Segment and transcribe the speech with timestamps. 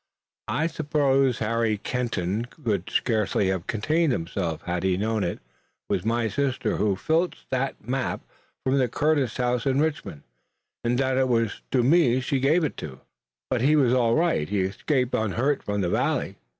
[0.47, 5.37] I suppose Harry Kenton could scarcely have contained himself had he known it
[5.89, 8.21] was my sister who filched that map
[8.65, 10.23] from the Curtis house in Richmond
[10.83, 12.81] and that it was to me she gave it."
[13.51, 14.49] "But he was all right?
[14.49, 16.35] He escaped unhurt from the Valley?"